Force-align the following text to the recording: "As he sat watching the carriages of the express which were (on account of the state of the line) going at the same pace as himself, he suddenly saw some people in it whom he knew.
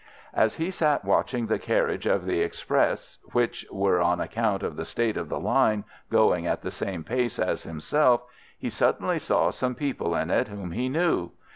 "As 0.33 0.55
he 0.55 0.71
sat 0.71 1.05
watching 1.05 1.45
the 1.45 1.59
carriages 1.59 2.11
of 2.11 2.25
the 2.25 2.39
express 2.41 3.19
which 3.33 3.67
were 3.69 4.01
(on 4.01 4.19
account 4.19 4.63
of 4.63 4.75
the 4.75 4.83
state 4.83 5.15
of 5.15 5.29
the 5.29 5.39
line) 5.39 5.83
going 6.09 6.47
at 6.47 6.63
the 6.63 6.71
same 6.71 7.03
pace 7.03 7.37
as 7.37 7.61
himself, 7.61 8.23
he 8.57 8.71
suddenly 8.71 9.19
saw 9.19 9.51
some 9.51 9.75
people 9.75 10.15
in 10.15 10.31
it 10.31 10.47
whom 10.47 10.71
he 10.71 10.89
knew. 10.89 11.29